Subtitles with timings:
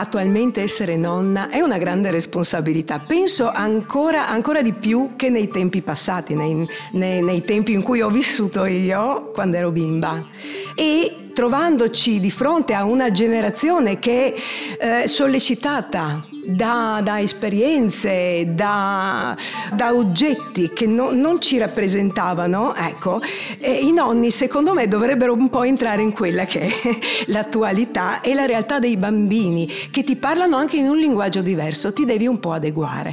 [0.00, 5.82] Attualmente essere nonna è una grande responsabilità, penso ancora, ancora di più che nei tempi
[5.82, 10.26] passati, nei, nei, nei tempi in cui ho vissuto io quando ero bimba.
[10.74, 14.32] E trovandoci di fronte a una generazione che
[14.78, 19.36] è eh, sollecitata da, da esperienze, da,
[19.72, 23.20] da, oggetti che no, non ci rappresentavano, ecco,
[23.60, 28.46] i nonni secondo me dovrebbero un po' entrare in quella che è l'attualità e la
[28.46, 32.52] realtà dei bambini, che ti parlano anche in un linguaggio diverso, ti devi un po'
[32.52, 33.12] adeguare.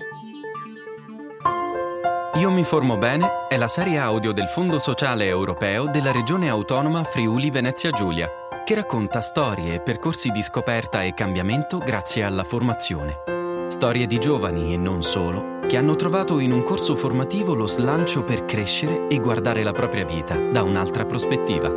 [2.36, 7.04] Io mi formo bene è la serie audio del Fondo Sociale Europeo della Regione Autonoma
[7.04, 8.30] Friuli Venezia Giulia
[8.68, 13.70] che racconta storie e percorsi di scoperta e cambiamento grazie alla formazione.
[13.70, 18.26] Storie di giovani e non solo, che hanno trovato in un corso formativo lo slancio
[18.26, 21.70] per crescere e guardare la propria vita da un'altra prospettiva.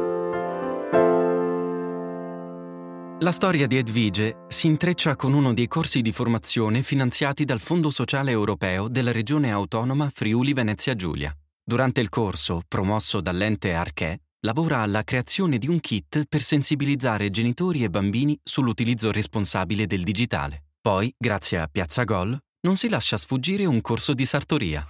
[3.20, 7.90] La storia di Edvige si intreccia con uno dei corsi di formazione finanziati dal Fondo
[7.90, 11.32] Sociale Europeo della Regione Autonoma Friuli Venezia Giulia.
[11.62, 17.82] Durante il corso, promosso dall'ente Arché, lavora alla creazione di un kit per sensibilizzare genitori
[17.82, 20.64] e bambini sull'utilizzo responsabile del digitale.
[20.80, 24.86] Poi, grazie a Piazza Gol, non si lascia sfuggire un corso di sartoria.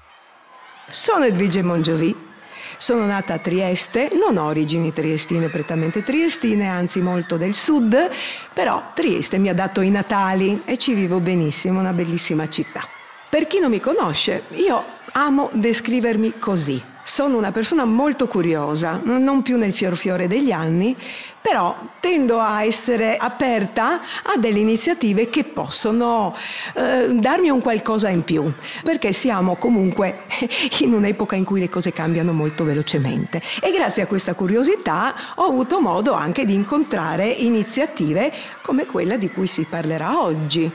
[0.89, 2.29] Sono Edvige Mongiovi.
[2.77, 8.11] Sono nata a Trieste, non ho origini triestine, prettamente triestine, anzi molto del sud,
[8.53, 12.87] però Trieste mi ha dato i natali e ci vivo benissimo, una bellissima città.
[13.29, 16.90] Per chi non mi conosce, io amo descrivermi così.
[17.03, 20.97] Sono una persona molto curiosa, non più nel fior fiore degli anni,
[21.41, 26.37] però tendo a essere aperta a delle iniziative che possono
[26.75, 28.53] eh, darmi un qualcosa in più,
[28.85, 30.21] perché siamo comunque
[30.81, 33.43] in un'epoca in cui le cose cambiano molto velocemente.
[33.63, 39.31] E grazie a questa curiosità ho avuto modo anche di incontrare iniziative come quella di
[39.31, 40.71] cui si parlerà oggi,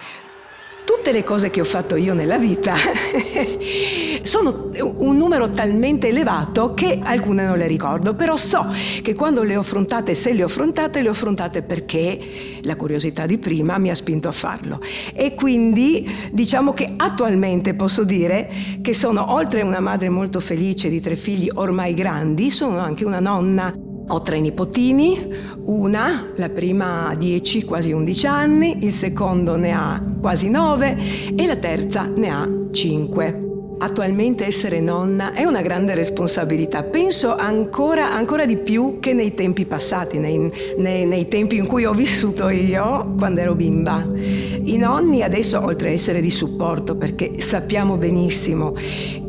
[0.86, 2.76] Tutte le cose che ho fatto io nella vita
[4.22, 8.68] sono un numero talmente elevato che alcune non le ricordo, però so
[9.02, 13.26] che quando le ho affrontate, se le ho affrontate, le ho affrontate perché la curiosità
[13.26, 14.80] di prima mi ha spinto a farlo.
[15.14, 18.50] E quindi diciamo che attualmente posso dire
[18.82, 23.20] che sono oltre una madre molto felice di tre figli ormai grandi, sono anche una
[23.20, 25.34] nonna ho tre nipotini,
[25.66, 30.98] una, la prima ha 10, quasi 11 anni, il secondo ne ha quasi 9
[31.36, 33.45] e la terza ne ha 5.
[33.78, 39.66] Attualmente essere nonna è una grande responsabilità, penso ancora, ancora di più che nei tempi
[39.66, 44.08] passati, nei, nei, nei, tempi in cui ho vissuto io quando ero bimba.
[44.16, 48.76] I nonni adesso, oltre a essere di supporto, perché sappiamo benissimo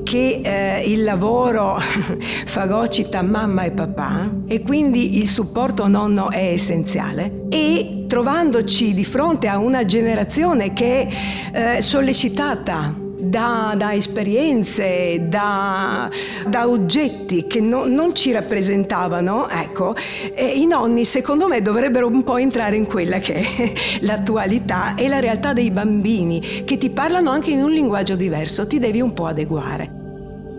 [0.04, 1.78] che eh, il lavoro
[2.46, 9.48] fagocita mamma e papà e quindi il supporto nonno è essenziale e trovandoci di fronte
[9.48, 11.08] a una generazione che
[11.52, 16.08] è eh, sollecitata da, da esperienze, da,
[16.46, 19.94] da, oggetti che no, non ci rappresentavano, ecco,
[20.36, 25.20] i nonni secondo me dovrebbero un po' entrare in quella che è l'attualità e la
[25.20, 29.26] realtà dei bambini, che ti parlano anche in un linguaggio diverso, ti devi un po'
[29.26, 30.05] adeguare.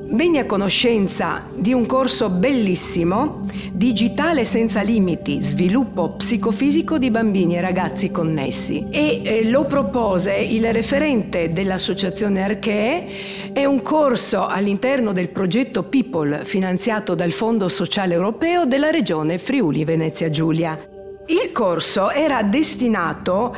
[0.09, 7.61] Venni a conoscenza di un corso bellissimo, Digitale senza limiti, sviluppo psicofisico di bambini e
[7.61, 8.87] ragazzi connessi.
[8.89, 16.45] E eh, lo propose il referente dell'associazione Archee, è un corso all'interno del progetto People
[16.45, 20.79] finanziato dal Fondo Sociale Europeo della regione Friuli Venezia Giulia.
[21.27, 23.53] Il corso era destinato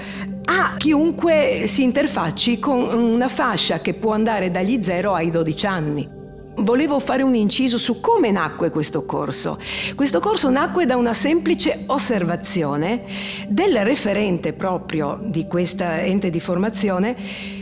[0.46, 6.18] a chiunque si interfacci con una fascia che può andare dagli 0 ai 12 anni
[6.62, 9.60] volevo fare un inciso su come nacque questo corso.
[9.96, 13.04] Questo corso nacque da una semplice osservazione
[13.48, 17.16] del referente proprio di questa ente di formazione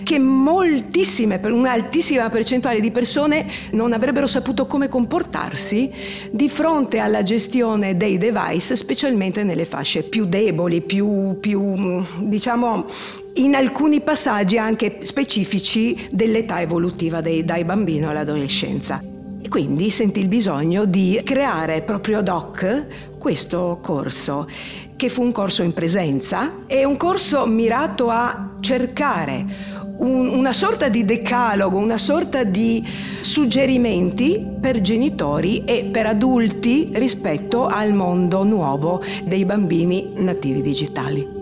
[0.07, 5.91] che moltissime, un'altissima percentuale di persone non avrebbero saputo come comportarsi
[6.31, 12.85] di fronte alla gestione dei device, specialmente nelle fasce più deboli, più, più diciamo
[13.33, 19.03] in alcuni passaggi anche specifici dell'età evolutiva dei, dai bambini all'adolescenza.
[19.41, 22.85] E quindi sentì il bisogno di creare proprio ad hoc
[23.17, 24.47] questo corso,
[24.95, 30.89] che fu un corso in presenza e un corso mirato a cercare un, una sorta
[30.89, 32.85] di decalogo, una sorta di
[33.21, 41.36] suggerimenti per genitori e per adulti rispetto al mondo nuovo dei bambini nativi digitali.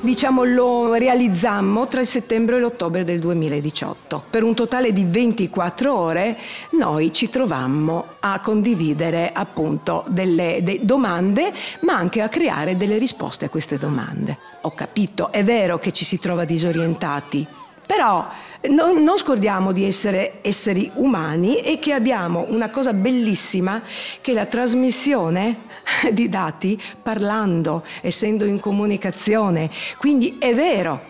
[0.00, 4.24] Diciamo, lo realizzammo tra il settembre e l'ottobre del 2018.
[4.30, 6.38] Per un totale di 24 ore
[6.72, 13.46] noi ci trovammo a condividere appunto delle, delle domande, ma anche a creare delle risposte
[13.46, 14.36] a queste domande.
[14.62, 17.46] Ho capito, è vero che ci si trova disorientati,
[17.88, 18.28] però
[18.68, 23.80] non, non, scordiamo di essere esseri umani e che abbiamo una cosa bellissima
[24.20, 25.67] che la trasmissione
[26.12, 29.70] di dati parlando, essendo in comunicazione.
[29.98, 31.00] Quindi è vero,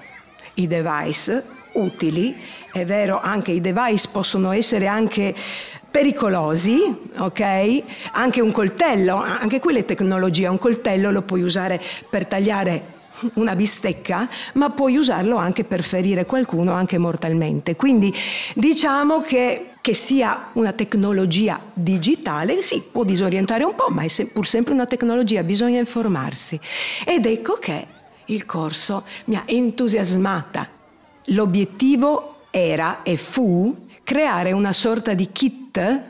[0.55, 2.37] i device utili,
[2.73, 5.35] è vero anche i device possono essere anche
[5.91, 6.79] pericolosi,
[7.17, 7.83] ok?
[8.13, 12.97] Anche un coltello, anche quella è tecnologia, un coltello lo puoi usare per tagliare
[13.35, 17.75] una bistecca, ma puoi usarlo anche per ferire qualcuno anche mortalmente.
[17.75, 18.15] Quindi
[18.55, 24.47] diciamo che, che sia una tecnologia digitale, sì, può disorientare un po', ma è pur
[24.47, 26.61] sempre una tecnologia, bisogna informarsi.
[27.05, 27.87] Ed ecco che
[28.27, 30.69] il corso mi ha entusiasmata.
[31.27, 36.03] L'obiettivo era e fu creare una sorta di kit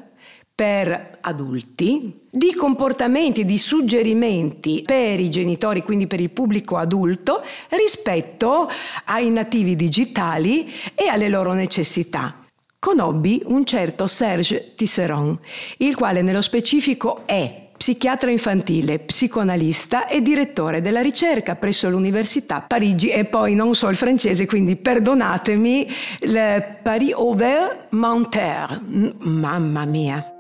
[0.55, 8.69] per adulti, di comportamenti, di suggerimenti per i genitori, quindi per il pubblico adulto, rispetto
[9.05, 12.38] ai nativi digitali e alle loro necessità.
[12.81, 15.37] Conobbi un certo Serge Tisseron,
[15.79, 23.09] il quale nello specifico è psichiatra infantile, psicoanalista e direttore della ricerca presso l'Università Parigi
[23.09, 25.89] e poi non so il francese, quindi perdonatemi,
[26.21, 28.81] le Paris Over Monterre.
[29.19, 30.33] Mamma mia.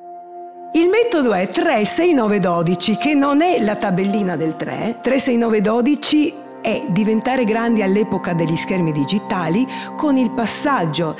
[0.74, 5.00] Il metodo è 36912, che non è la tabellina del 3.
[5.02, 11.16] 36912 è diventare grandi all'epoca degli schermi digitali con il passaggio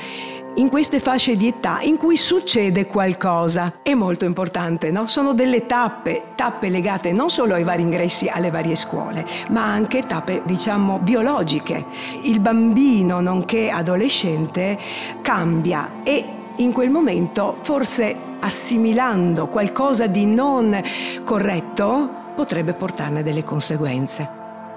[0.55, 3.75] in queste fasce di età in cui succede qualcosa.
[3.81, 5.07] È molto importante, no?
[5.07, 10.05] Sono delle tappe, tappe legate non solo ai vari ingressi alle varie scuole, ma anche
[10.05, 11.85] tappe, diciamo, biologiche.
[12.23, 14.77] Il bambino, nonché adolescente,
[15.21, 16.25] cambia e
[16.57, 20.81] in quel momento forse assimilando qualcosa di non
[21.23, 24.29] corretto, potrebbe portarne delle conseguenze.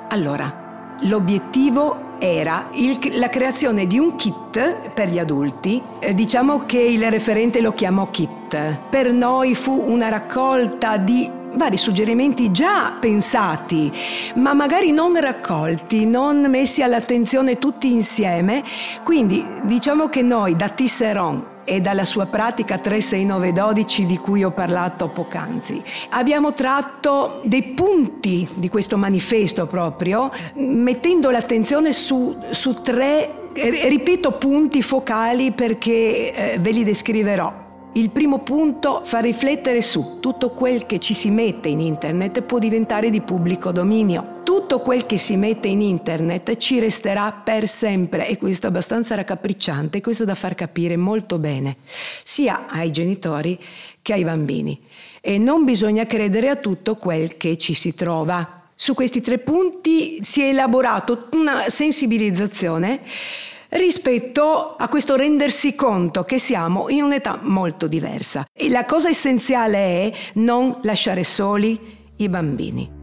[0.08, 5.82] Allora, l'obiettivo era il, la creazione di un kit per gli adulti.
[5.98, 8.78] Eh, diciamo che il referente lo chiamò kit.
[8.88, 13.92] Per noi fu una raccolta di vari suggerimenti già pensati,
[14.36, 18.62] ma magari non raccolti, non messi all'attenzione tutti insieme.
[19.02, 25.08] Quindi diciamo che noi da Tisseron e dalla sua pratica 36912 di cui ho parlato
[25.08, 25.82] poc'anzi.
[26.10, 34.82] Abbiamo tratto dei punti di questo manifesto proprio, mettendo l'attenzione su, su tre, ripeto, punti
[34.82, 37.61] focali perché eh, ve li descriverò.
[37.94, 42.58] Il primo punto fa riflettere su tutto quel che ci si mette in internet può
[42.58, 44.40] diventare di pubblico dominio.
[44.44, 49.14] Tutto quel che si mette in internet ci resterà per sempre e questo è abbastanza
[49.14, 51.76] raccapricciante, questo da far capire molto bene,
[52.24, 53.58] sia ai genitori
[54.00, 54.80] che ai bambini.
[55.20, 58.62] E non bisogna credere a tutto quel che ci si trova.
[58.74, 63.02] Su questi tre punti si è elaborato una sensibilizzazione
[63.72, 68.46] rispetto a questo rendersi conto che siamo in un'età molto diversa.
[68.52, 71.78] E la cosa essenziale è non lasciare soli
[72.16, 73.00] i bambini.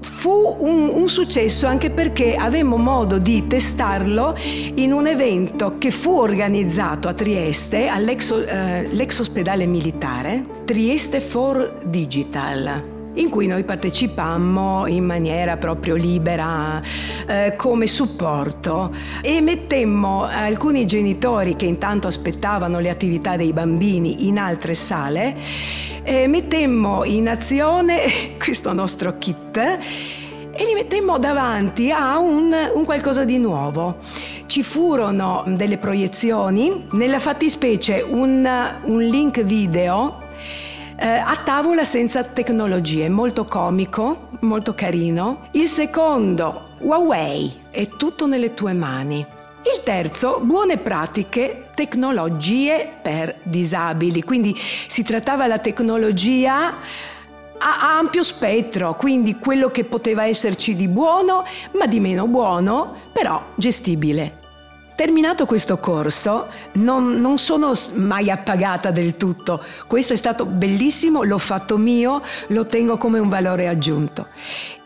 [0.00, 4.34] Fu un, un, successo anche perché avemmo modo di testarlo
[4.74, 12.98] in un evento che fu organizzato a Trieste all'ex eh, ospedale militare, Trieste for Digital
[13.14, 16.80] in cui noi partecipammo in maniera proprio libera
[17.26, 24.38] eh, come supporto e mettemmo alcuni genitori che intanto aspettavano le attività dei bambini in
[24.38, 25.36] altre sale,
[26.02, 33.24] eh, mettemmo in azione questo nostro kit e li mettemmo davanti a un, un qualcosa
[33.24, 33.98] di nuovo.
[34.46, 38.46] Ci furono delle proiezioni, nella fattispecie un,
[38.82, 40.28] un link video
[41.00, 45.48] eh, a tavola senza tecnologie, molto comico, molto carino.
[45.52, 49.24] Il secondo, Huawei, è tutto nelle tue mani.
[49.62, 54.22] Il terzo, buone pratiche, tecnologie per disabili.
[54.22, 56.74] Quindi si trattava la tecnologia
[57.62, 63.42] a ampio spettro, quindi quello che poteva esserci di buono, ma di meno buono, però
[63.54, 64.39] gestibile.
[65.00, 71.38] Terminato questo corso non, non, sono mai appagata del tutto, questo è stato bellissimo, l'ho
[71.38, 74.26] fatto mio, lo tengo come un valore aggiunto.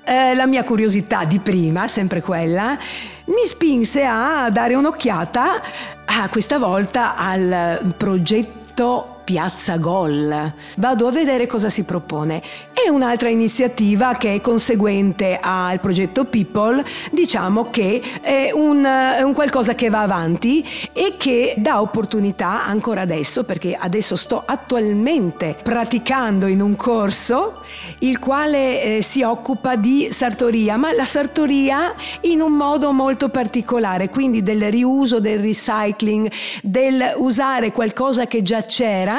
[0.05, 2.79] Eh, la mia curiosità di prima, sempre quella,
[3.25, 5.63] mi spinse a dare un'occhiata,
[6.05, 10.53] a questa volta al progetto Piazza Gol.
[10.77, 12.43] Vado a vedere cosa si propone.
[12.73, 19.33] E un'altra iniziativa che è conseguente al progetto People, diciamo che è un, è un
[19.33, 26.47] qualcosa che va avanti e che dà opportunità ancora adesso, perché adesso sto attualmente praticando
[26.47, 27.63] in un corso
[28.01, 34.11] il quale eh, si occupa di sartoria, ma la sartoria in un modo molto particolare,
[34.11, 36.31] quindi del riuso, del recycling,
[36.63, 39.14] del usare qualcosa che già c'era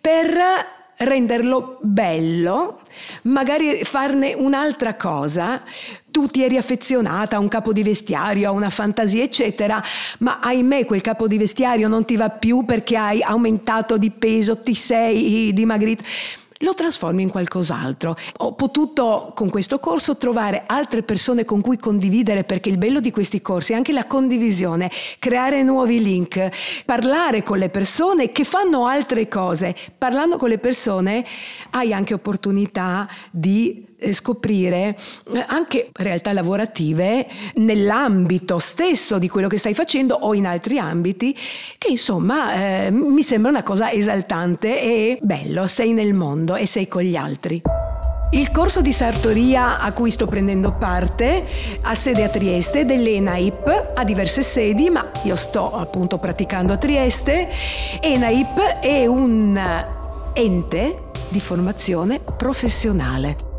[0.00, 2.80] per renderlo bello,
[3.22, 5.62] magari farne un'altra cosa.
[6.10, 9.82] Tu ti eri affezionata a un capo di vestiario, a una fantasia, eccetera,
[10.18, 14.62] ma ahimè quel capo di vestiario non ti va più perché hai aumentato di peso,
[14.62, 16.04] ti sei dimagrito
[16.62, 18.16] lo trasformi in qualcos'altro.
[18.38, 23.10] Ho potuto con questo corso trovare altre persone con cui condividere perché il bello di
[23.10, 26.48] questi corsi è anche la condivisione, creare nuovi link,
[26.84, 29.74] parlare con le persone che fanno altre cose.
[29.96, 31.24] Parlando con le persone
[31.70, 34.96] hai anche opportunità di scoprire
[35.32, 41.36] eh, anche realtà lavorative nell'ambito stesso di quello che stai facendo o in altri ambiti
[41.78, 46.88] che insomma eh, mi sembra una cosa esaltante e bello, sei nel mondo e sei
[46.88, 47.62] con gli altri.
[48.32, 51.46] Il corso di sartoria a cui sto prendendo parte
[51.82, 57.50] ha sede a Trieste dell'ENAIP, ha diverse sedi, ma io sto appunto praticando a Trieste.
[58.00, 59.84] ENAIP è un
[60.32, 63.51] ente di formazione professionale.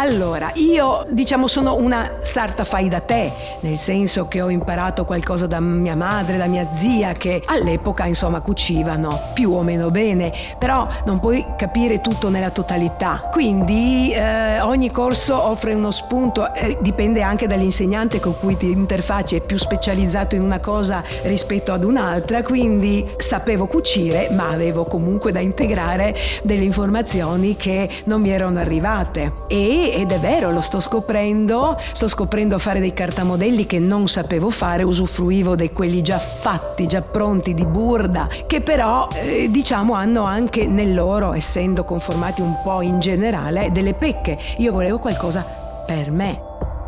[0.00, 5.48] Allora, io diciamo sono una sarta fai da te, nel senso che ho imparato qualcosa
[5.48, 10.86] da mia madre, da mia zia, che all'epoca insomma cucivano più o meno bene, però
[11.04, 13.28] non puoi capire tutto nella totalità.
[13.32, 19.34] Quindi eh, ogni corso offre uno spunto, eh, dipende anche dall'insegnante con cui ti interfacci,
[19.34, 25.32] è più specializzato in una cosa rispetto ad un'altra, quindi sapevo cucire, ma avevo comunque
[25.32, 26.14] da integrare
[26.44, 29.32] delle informazioni che non mi erano arrivate.
[29.48, 34.08] E ed è vero, lo sto scoprendo, sto scoprendo a fare dei cartamodelli che non
[34.08, 39.94] sapevo fare, usufruivo di quelli già fatti, già pronti di burda, che però eh, diciamo
[39.94, 44.38] hanno anche nel loro, essendo conformati un po' in generale, delle pecche.
[44.58, 45.44] Io volevo qualcosa
[45.86, 46.42] per me.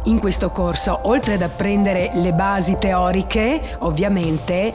[0.05, 4.73] In questo corso, oltre ad apprendere le basi teoriche, ovviamente,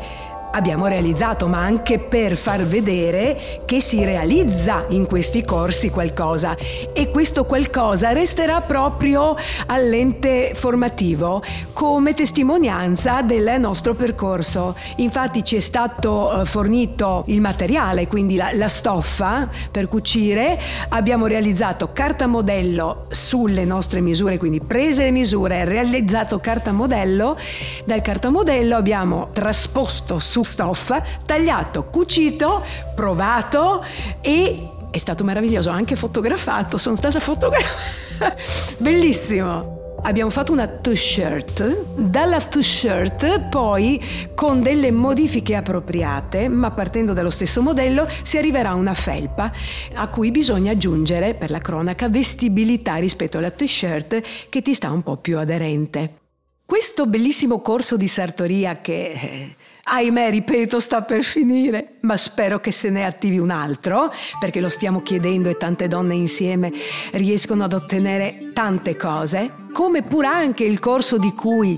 [0.55, 6.55] abbiamo realizzato, ma anche per far vedere che si realizza in questi corsi qualcosa.
[6.93, 9.35] E questo qualcosa resterà proprio
[9.67, 11.43] all'ente formativo
[11.74, 14.75] come testimonianza del nostro percorso.
[14.97, 20.57] Infatti ci è stato eh, fornito il materiale, quindi la, la stoffa per cucire,
[20.89, 27.38] abbiamo realizzato carta modello sulle nostre misure, quindi prese le misure, realizzato carta modello,
[27.83, 32.63] dal carta modello abbiamo trasposto su stoffa, tagliato, cucito,
[32.95, 33.83] provato
[34.21, 38.33] e è stato meraviglioso, anche fotografato, sono stata fotografata,
[38.79, 39.83] bellissimo.
[40.03, 43.99] Abbiamo fatto una t-shirt, dalla t-shirt poi
[44.35, 49.51] con delle modifiche appropriate, ma partendo dallo stesso modello si arriverà a una felpa
[49.95, 55.01] a cui bisogna aggiungere per la cronaca vestibilità rispetto alla t-shirt che ti sta un
[55.01, 56.19] po' più aderente.
[56.65, 59.55] Questo bellissimo corso di sartoria che eh,
[59.88, 64.70] ahimè, ripeto, sta per finire, ma spero che se ne attivi un altro, perché lo
[64.70, 66.72] stiamo chiedendo e tante donne insieme
[67.13, 71.77] riescono ad ottenere tante cose come pure anche il corso di cui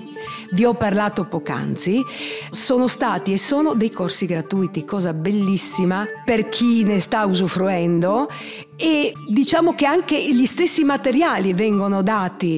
[0.51, 2.03] vi ho parlato poc'anzi,
[2.51, 8.29] sono stati e sono dei corsi gratuiti, cosa bellissima per chi ne sta usufruendo
[8.75, 12.55] e diciamo che anche gli stessi materiali vengono dati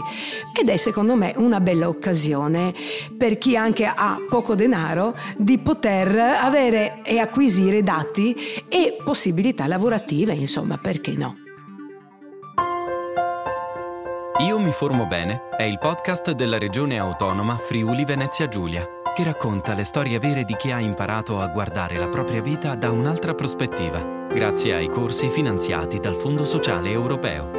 [0.54, 2.74] ed è secondo me una bella occasione
[3.18, 8.36] per chi anche ha poco denaro di poter avere e acquisire dati
[8.68, 11.38] e possibilità lavorative, insomma, perché no?
[14.42, 19.74] Io mi formo bene è il podcast della regione autonoma Friuli Venezia Giulia, che racconta
[19.74, 24.28] le storie vere di chi ha imparato a guardare la propria vita da un'altra prospettiva,
[24.32, 27.59] grazie ai corsi finanziati dal Fondo Sociale Europeo.